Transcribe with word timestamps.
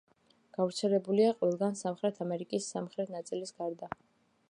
გავრცელებულია 0.55 1.35
ყველგან 1.43 1.79
სამხრეთ 1.83 2.19
ამერიკის 2.27 2.73
სამხრეთ 2.75 3.15
ნაწილის 3.19 3.59
გარდა. 3.63 3.97